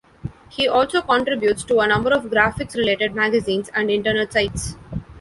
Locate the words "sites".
4.33-4.75